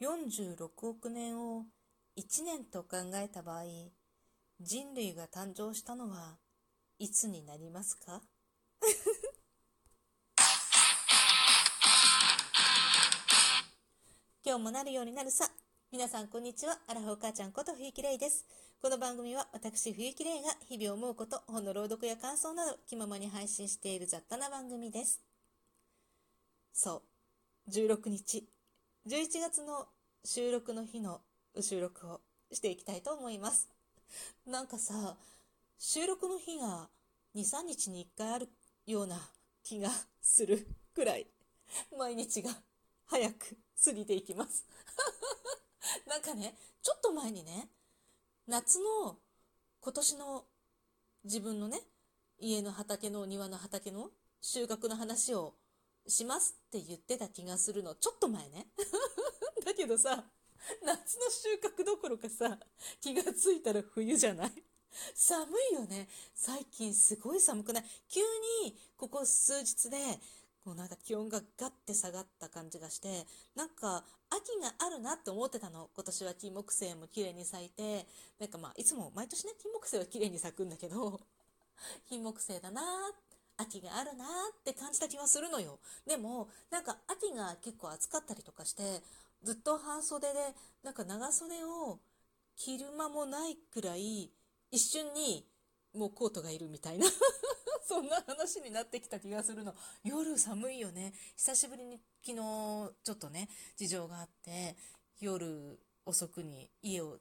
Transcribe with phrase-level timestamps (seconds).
[0.00, 1.66] 46億年を
[2.16, 3.64] 1年と考えた場合、
[4.58, 6.38] 人類が誕生したのは
[6.98, 8.22] いつになりますか？
[14.42, 15.50] 今日もなるようになるさ。
[15.92, 16.80] 皆さんこんにちは。
[16.86, 18.46] アラフォー母ちゃんこと冬木玲です。
[18.80, 25.20] この番組は私冬木玲が日々思うこと、本の朗読や感想など気ままに配信している雑多な番組です。
[26.72, 27.02] そ
[27.66, 27.70] う。
[27.70, 28.48] 16日。
[29.06, 29.86] 11月の
[30.24, 31.22] 収録の日の
[31.58, 32.20] 収録を
[32.52, 33.66] していきたいと思います。
[34.46, 35.16] なんかさ、
[35.78, 36.90] 収録の日が
[37.34, 38.50] 2、3日に1回ある
[38.86, 39.16] ような
[39.64, 39.88] 気が
[40.20, 41.26] するくらい、
[41.96, 42.50] 毎日が
[43.06, 44.66] 早く過ぎていきます。
[46.06, 47.70] なんかね、ちょっと前にね、
[48.46, 49.16] 夏の
[49.80, 50.44] 今年の
[51.24, 51.80] 自分のね、
[52.38, 54.10] 家の畑の庭の畑の
[54.42, 55.54] 収穫の話を
[56.06, 57.94] しますって言ってた気がするの。
[57.94, 58.68] ちょっと前ね。
[59.64, 60.24] だけどさ、
[60.82, 62.58] 夏の収穫どころかさ、
[63.00, 64.52] 気がついたら冬じゃない
[65.14, 66.08] 寒いよね。
[66.34, 67.84] 最近すごい寒くない？
[68.08, 68.20] 急
[68.64, 69.96] にここ数日で、
[70.64, 75.90] こうなんか気温がガッて下がった感じがして、なんか秋があるなって思ってたの。
[75.94, 78.06] 今年は金木犀も綺麗に咲いて、
[78.38, 81.20] なんかまあいつも毎年ね、金木犀は綺麗に咲くんだけど、
[82.08, 82.82] 金木犀だな
[83.60, 85.78] 秋があるなって感じた気はするのよ。
[86.06, 89.02] でも、なんか秋が結構暑かったりとかして、
[89.42, 90.34] ずっと半袖で、
[90.82, 91.98] なんか長袖を
[92.56, 94.30] 着る間もないくらい、
[94.70, 95.46] 一瞬に
[95.94, 97.06] もうコートがいるみたいな
[97.86, 99.74] そんな話になってきた気がするの。
[100.04, 101.12] 夜寒いよね。
[101.36, 102.36] 久しぶりに昨日
[103.02, 104.76] ちょっとね、事情があって、
[105.18, 107.18] 夜遅くに家を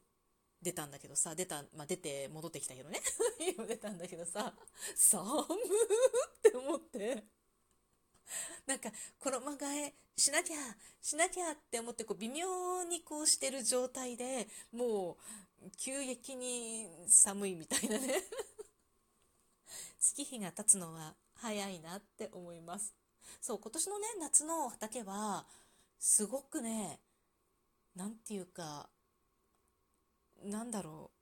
[0.61, 2.99] 出たんだけどさ、出た、まあ、出て戻ってきたけどね。
[3.39, 4.53] 家を出たんだけどさ、
[4.95, 5.47] 寒ーっ
[6.41, 7.23] て思って。
[8.67, 10.57] なんか衣替えしなきゃ
[11.01, 15.17] しなきゃって思ってこう微妙にこうしてる状態でも
[15.63, 18.21] う急激に寒いみたいなね
[20.00, 22.94] 月日が経つのは早いなって思います
[23.41, 25.47] そう今年のね夏の畑は
[25.97, 27.00] すごくね
[27.95, 28.89] なんていうか
[30.44, 31.19] なんだろう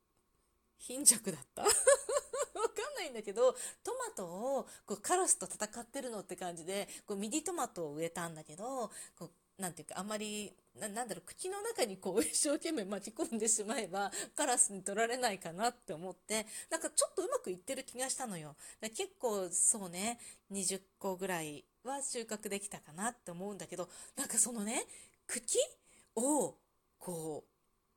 [0.77, 1.63] 貧弱だった？
[1.63, 18.55] わかんないんだけど、トマトをこうカラスと戦ってるのって感じで、こうミディトマトを植えたんだけど、こうなんていうか、あんまり、ななんだろう、口の中にこう一生懸命巻き込んでしまえば、カラスに取られないかなって思って、なんかちょっとうまくいってる気がしたのよ。
[18.81, 20.19] 結構、そうね、
[20.51, 24.85] 20個ぐらいは収穫できたかなって思うんだけど、なんかそのね、
[25.25, 25.57] 茎
[26.15, 26.55] を、
[26.99, 27.43] こ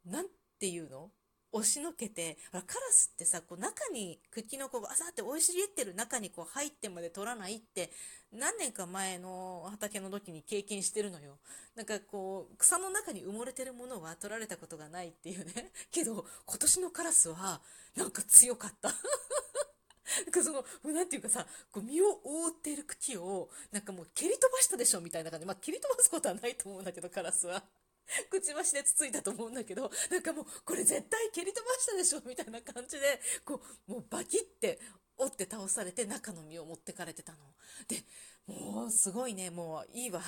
[0.06, 0.28] う、なん
[0.60, 1.10] ていうの？
[1.52, 7.90] 押しのけて、カラスってさ、こう中に茎のこう、あさって生い茂ってる中にこう入ってまで取らないって、
[8.32, 11.38] 何年か前の畑の時に経験してるのよ。
[11.74, 15.72] なんかこう、草の中に埋もれてるものは取られたことがないっていうね。
[15.90, 17.60] けど、今年のカラスは、
[17.96, 18.90] なんか強かった。
[20.22, 25.46] なんかその、なんていうかさ、こう身を覆ってる茎を、なんかもう蹴り飛ばしたでしょみたいな感じ。
[25.46, 27.64] まあ、蹴り飛ばすことはないと思うんだけど、カラスは。
[28.30, 34.78] くちばしでつついたと思うんだけど、なんかもう、これ絶対蹴り飛ばしたでしょみたいな感じで、こう、もうバキって
[35.16, 37.38] 折って倒されて中の実を持ってかれてたの。
[37.88, 38.04] で、
[38.46, 40.20] もうすごいね、もういいわ。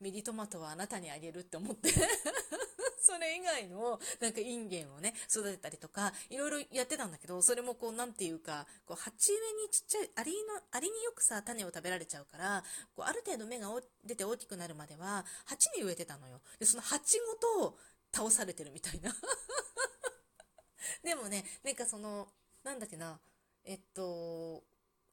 [0.00, 1.90] ミニトマトはあなたにあげるって思って
[3.00, 12.64] それ以外の、なんかインゲンをね、育てたりとか、いろいろやってたんだけど、それもこう、なんていうか、こう、鉢植えにちっちゃい、アリの、アリによくさ、種を食べられちゃうから、
[12.94, 13.68] こう、ある程度芽が
[14.04, 16.40] 出て大きくなるまでは、鉢に植えてたのよ。
[16.58, 17.78] で、その鉢ごと
[18.12, 19.14] 倒されてるみたいな。
[21.02, 22.28] でもね、なんかその、
[22.62, 23.20] なんだっけな、
[23.64, 24.64] えっと、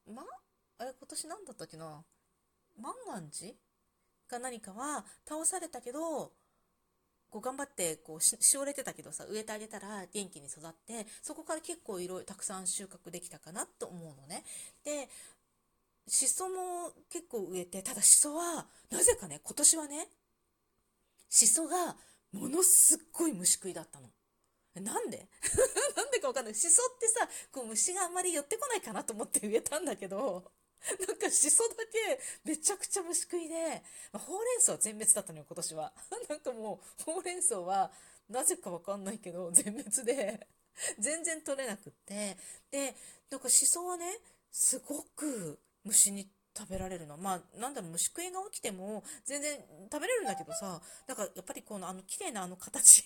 [0.06, 0.22] ま、
[0.78, 2.04] あれ、今年なんだったっけな、
[2.78, 3.54] 万願寺？
[4.28, 6.32] か何かは倒されたけど、
[7.30, 14.44] こう頑張ってこうししおれてたけどさ植えてあげたら元気に育ってそこから結構いろいろたくさん収穫できたかなと思うのね。
[14.84, 15.08] で
[16.08, 20.08] しそも結構植えてただしそはなぜかね今年はね
[21.28, 21.96] しそが
[22.32, 24.08] ものすっごい虫食いだったの。
[24.80, 25.26] なんで？
[25.96, 26.54] なんでかわかんない。
[26.54, 30.52] しそってさ、こう虫があんまり寄ってこないかなと思って植えたんだけど、
[31.06, 35.92] なんかしそだけめちゃくちゃ虫食いで、まあ、ほうれん草は全滅だったのよ、今年は。
[36.28, 37.92] なんかもう、ほうれん草は
[38.28, 40.46] なぜかわかんないけど、全滅で、
[40.98, 42.36] 全然取れなくって。
[42.70, 42.94] で、
[43.30, 44.20] なんかしそはね、
[44.52, 47.16] すごく虫に食べられるの。
[47.16, 49.58] まあ、なんだろう、虫食いが起きても全然
[49.90, 53.04] 食べれるんだけどさ、なんかやっぱりこのあの綺麗なあの形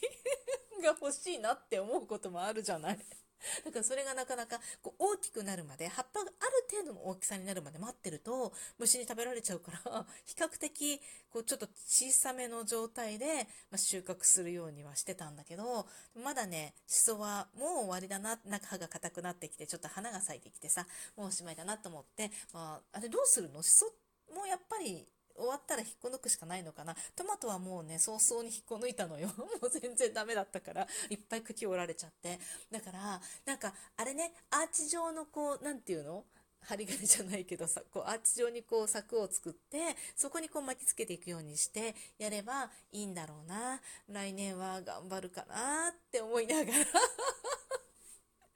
[0.83, 2.99] が欲しいなって思うこともあるじゃない。
[3.65, 11.01] だからそれがなかなかこう大きくなるまで、葉っぱがある程度の大きさになるまで待ってると、虫に食べられちゃうから、 比較的、
[11.31, 20.87] こうちょっと小さめの状態で、ま、収穫するようにはしてたんだけど、まだね、シソはもう終わりだな、なんか葉が硬くなってきて、ちょっと花が咲いてきてさ、
[21.17, 23.63] もうおしまいだなと思って、まあ、あれどうするの？
[23.63, 23.93] シソ
[24.35, 25.07] もやっぱり
[25.41, 26.95] 終わったら引っこ抜くしかないのかな。
[27.17, 29.29] トマトはもうね、早々に引っこ抜いたのよ。
[29.37, 32.39] もう全然ダメだったから、いっぱい茎折られちゃって。
[32.71, 36.25] だから、なんか、あれね、アーチ状のこう、なんていうの？
[36.63, 43.81] 針金じゃないけどさ、こうアーチ状にこう柵を作って、そこにこう巻きつけていくようにしてやればいいんだろうな。
[44.09, 46.77] 来年は頑張るかなって思いながら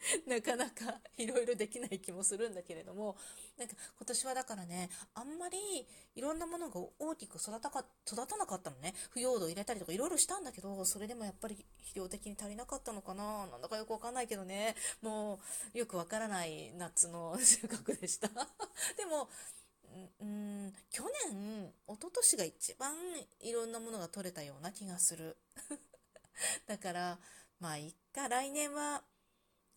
[0.26, 3.16] なかなかいろいろできない気もするんだけれども、
[3.56, 5.58] なんか今年はだからね、あんまり
[6.14, 8.94] いろんなものが大きく育たか育たなかったのね。
[9.10, 15.40] 腐葉土入れたりとかいろいろしたんだけど、それでもやっぱり肥料的に足りなかったのかななんだかよくわかんないけどね、も
[15.74, 18.28] うよくわからない夏の 収穫でした。
[18.96, 19.28] でも、
[20.20, 22.94] うん、去年、一昨年が一番
[23.40, 25.36] いろんなものが取れたような気がする。
[26.66, 27.18] だから、
[27.60, 29.04] まあ、いっか、来年は、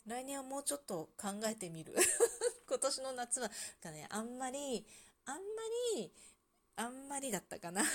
[0.07, 1.93] 来年はもうちょっと考えてみる。
[2.67, 3.51] 今年の夏は、
[3.83, 4.85] かね、あんまり、
[5.25, 5.41] あんま
[5.95, 6.13] り、
[6.77, 7.83] あんまりだったかな。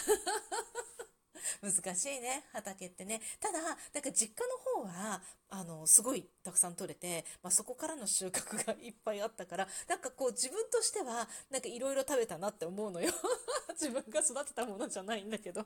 [1.62, 3.22] 難しいね、畑ってね。
[3.40, 13.10] ただ、なんか実家の方は、あの、すごいたくさん取れて、まあ、そこからの収穫がいっぱいあったから、なんかこう自分としては、なんかいろいろ食べたなって思うのよ。
[13.72, 15.64] 自分が育てたものじゃないんだけど。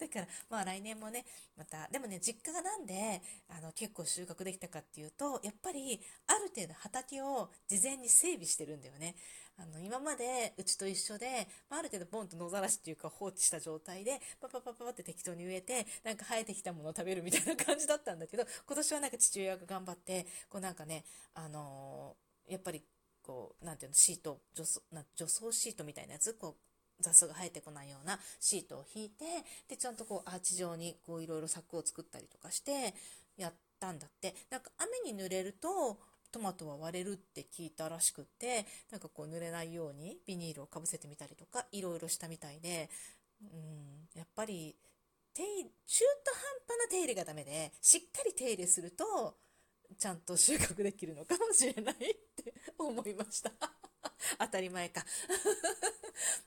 [0.00, 1.24] だから、まあ来年もね、
[1.56, 9.14] また、でもね、実家がなんで、あの、結構収穫できたかっていうと、やっぱり、ある程度畑を事前に整備してるんだよね。
[9.58, 21.04] あの、今までうちと一緒で、まあ、ある程度ボンと野ざらしっていうか放置した状態で、パパパパって適当に植えて、なんか生えてきたものを食べるみたいな感じだったんだけど、今年はなんか父親が頑張って、こうなんかね、
[21.34, 22.82] あのー、やっぱり、
[23.22, 26.69] こう、なんていうの、シート、除草、な除草シートみたいなやつ、こう、
[27.00, 29.24] 雑草が生えてこないようなシートを引いて、
[29.68, 32.94] で、ちゃんとこうアーチ状にこういろいろ柵を作ったりとかして
[33.36, 34.34] やったんだって。
[34.50, 35.98] なんか雨に濡れると
[36.32, 42.88] トマトは割れるって聞いたらしくって、なんかこう濡れないようにビニールをかぶせてみたりとかいろいろしたみたいで、
[43.42, 44.76] うん、やっぱり
[45.34, 49.34] 手中途半端な手入れがダメで、しっかり手入れすると、
[49.98, 51.96] ちゃんと収穫できるのかもしれないっ
[52.36, 53.50] て思いました
[54.38, 55.04] 当たり前か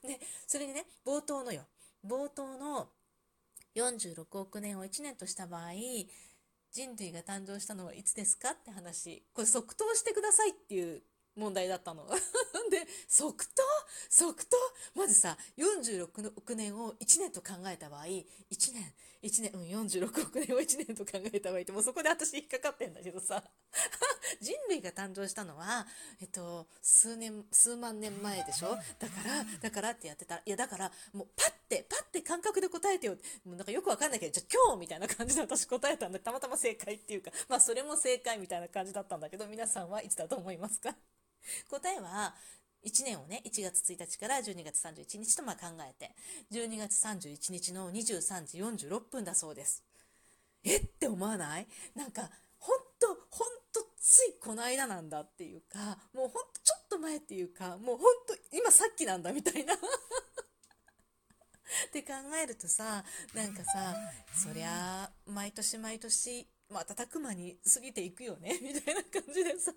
[0.03, 1.65] で、 それにね、冒頭のよ。
[2.05, 2.91] 冒頭の
[3.75, 5.71] 46億年を1年とした場合、
[6.71, 9.25] 人類が誕生したのはいつですかって話。
[9.33, 11.03] これ即答してくださいっていう
[11.35, 12.07] 問題だったの。
[12.69, 13.63] で、即答？
[14.09, 14.57] 即答？
[14.95, 18.25] まずさ、46億年を1年と考えた場合、1
[18.73, 23.43] 年、1年、うん、46億年を1年と考えた場合って、もうそこで私引っかかってんだけどさ、
[24.41, 25.87] 人類が誕生したのは、
[26.19, 28.75] えっと、数年、数万年前でしょ？
[28.99, 30.37] だから、だからってやってた。
[30.37, 33.17] いや、だから、もうパッて、パッて感覚で答えてよ。
[33.45, 40.95] もうなんかよくわかんないけど、じゃあ今日みたいな感じで 私答えたんで、たまたま正解っていうか、まあそれも正解みたいな感じだったんだけど、皆さんはいつだと思いますか？
[41.69, 42.35] 答えは、
[42.83, 46.15] 1年をね、1月1日から12月31日とまあ考えて、
[46.51, 49.83] 12月31日の23時46分だそうです。
[50.63, 50.85] えっ？
[50.85, 51.67] て思わない？
[51.95, 52.29] なんか、
[52.59, 59.75] ほんと、ほんと、ついこの間なんだっていうか、もうほんとちょっと前っていうか、もうほんと今さっきなんだみたいな。
[59.75, 59.77] っ
[61.91, 63.03] て考えるとさ、
[63.33, 63.95] なんかさ、
[64.43, 69.73] そりゃ、毎年毎年、瞬く間に過ぎていくよね、みたいな感じでさ、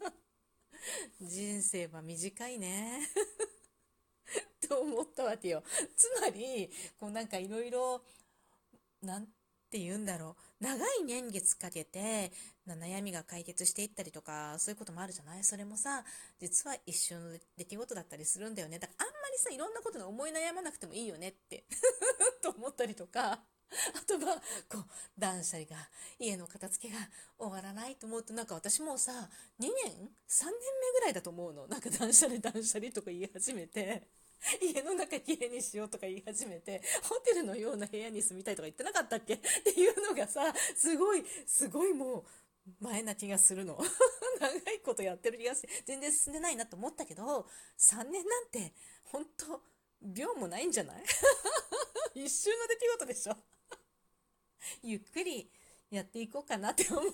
[1.20, 3.00] 人生は短いね。
[4.68, 5.62] と思ったわけよ。
[5.96, 8.02] つまり、こうなんかいろいろ、
[9.02, 9.26] なん
[9.70, 10.64] て言うんだろう。
[10.64, 12.32] 長い年月かけて、
[12.66, 15.44] 悩みが解決していったりとか、そういうこともあるじゃない？
[15.44, 16.04] それもさ、
[16.40, 18.78] 実は一瞬の出来事だったりするんだよね。
[18.78, 21.64] だからあんまりさ、いろんなことで思い悩まなくてもいいよねって
[22.42, 23.44] と思ったりとか。
[23.94, 24.84] あとは、こう、
[25.18, 25.76] 断捨離が、
[26.18, 27.00] 家の片付けが
[27.38, 29.12] 終わらないと思うと、なんか私もさ、
[29.60, 29.70] 2年
[30.28, 31.66] ?3 年目ぐらいだと思うの。
[31.66, 34.06] なんか断捨離断捨離とか言い始めて、
[34.60, 39.34] 家の中きれいにしようとか言い始めて、ホテルのような部屋に住みたいとか言ってなかったっけ？
[39.34, 42.24] っていうのがさ、すごい、すごいもう、
[42.80, 43.78] 前な気がするの。
[44.40, 49.62] 長いことやってる気がして、全然進んでないなと思ったけど、3年なんて、本当
[50.02, 51.04] 秒もないんじゃない？
[52.14, 53.36] 一瞬の出来事でしょ
[54.82, 55.50] ゆっくり
[55.90, 57.12] やっていこうかなって思う。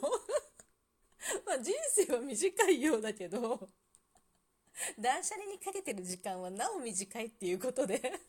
[1.46, 3.68] ま人生は短いようだけど、
[4.98, 8.20] 断捨離にかけてる時間はなお短いっていうことで。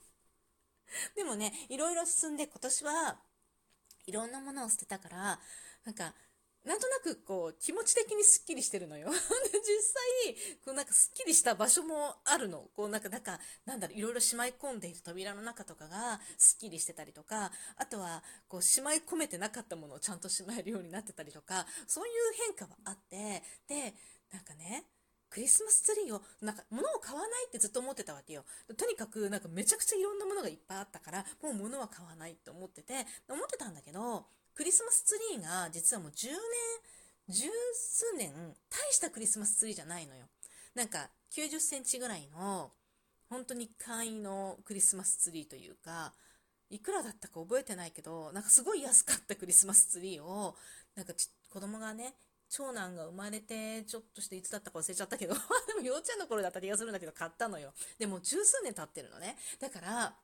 [1.15, 3.19] でもね、いろいろ進んで今年は
[4.05, 5.39] いろんなものを捨てたから、
[5.85, 6.13] なんか
[6.65, 9.09] なんとなくこう気持ち的にスッキリしてるのよ。
[9.11, 12.69] 実際、こうなんかスッキリした場所もあるの。
[12.73, 23.93] こうなんか、なんか、なんだろう、いろいろしまい込んでいる扉の中とかがスッキリしてたりとか、あとは、こうしまい込めてなかったものをちゃんとしまえるようになってたりとか、そういう変化はあって、で、
[24.31, 24.85] なんかね、
[25.29, 28.45] クリスマスツリーを、なんか物を買わないってずっと思ってたわけよ。
[28.77, 36.37] とにかくなんかめちゃくちゃいろんなものがいっぱいあったから、もう物は買わないって思ってて、思ってたんだけど、クリスマスツリーが実はもう10年、
[37.29, 38.31] 十数年、
[38.69, 40.25] 大したクリスマスツリーじゃないのよ。
[40.75, 42.71] なんか90センチぐらいの、
[43.29, 46.13] 本当に簡易のクリスマスツリーというか、
[46.69, 50.55] いくらだったか覚えてないけど、なんかすごい安かったクリスマスツリーを、
[50.95, 51.13] なんか
[51.49, 52.13] 子供がね、
[52.49, 55.33] 長男が生まれてちょっとしていつだったか忘れちゃったけど、
[55.67, 57.73] でも幼稚園の頃だった気がするんだけど買ったのよ。
[57.97, 59.37] でも十数年経ってるのね。
[59.59, 60.17] だから、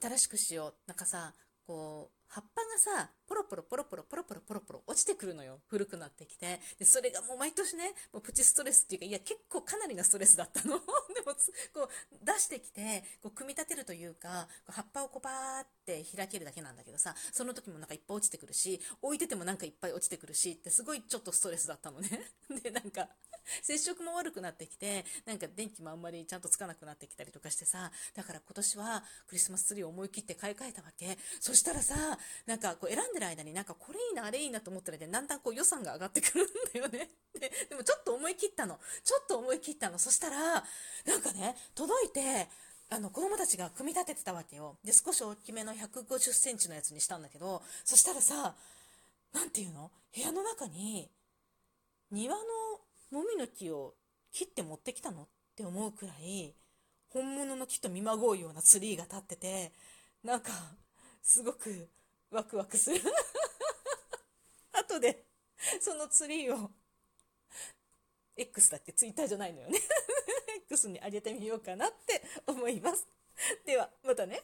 [0.00, 0.74] 新しくしよう。
[0.86, 1.34] なんかさ、
[1.66, 5.60] こう、葉っぱがさ、ポロポロポロポロポロポロポロポロ落ちてくるのよ。
[5.68, 6.60] 古くなってきて。
[6.78, 10.80] で、それがもう毎年ね、もうプチストレスっていうか、いや、結構かなりなストレスだったの。
[11.12, 11.34] でも、
[11.74, 22.08] こう、出してきて、こう、組み立てるというか、葉っぱをこう、バーって開けるだけなんだけどさ、その時もなんかいっぱい落ちてくるし、置いててもなんかいっぱい落ちてくるし、ってすごいちょっとストレスだったのね。
[22.62, 23.08] で、なんか、
[23.62, 31.18] 接触も悪くなってきて、なんか電気もあんまりちゃんとつかなくなってきたりとかしてさ、だから今年はクリスマスツリーを思い切って買い替えたわけ。
[31.40, 37.10] そしたらさ、なんかこう選んでる間になんかこれいいな、あれいいなと思ってる間にだんだんこう予算が上がってくるんだよね。
[37.34, 38.78] で、でもちょっと思い切ったの。
[39.02, 39.98] ちょっと思い切ったの。
[39.98, 40.64] そしたら、
[41.04, 42.48] なんかね、届いて、
[42.92, 44.76] あの、子供たちが組み立ててたわけよ。
[44.84, 48.54] で、少し大きめの150センチのやつにしたんだけど、そしたらさ、
[49.32, 49.90] なんていうの？
[50.14, 51.08] 部屋の中に、
[52.10, 52.42] 庭の
[53.10, 53.94] もみの木を
[54.30, 56.54] 切って持ってきたのって思うくらい、
[57.08, 59.72] 本物の木と見まごうようなツリーが立ってて、
[60.22, 60.52] なんか、
[61.22, 61.88] すごく
[62.30, 63.00] ワクワクする。
[64.72, 65.24] 後で、
[65.80, 66.70] そのツリーを、
[68.36, 68.92] X だっけ？
[68.92, 69.80] ツイッターじゃないのよね。
[70.72, 73.06] ックスに上げてみようかなって思います。
[73.66, 74.40] では、またね。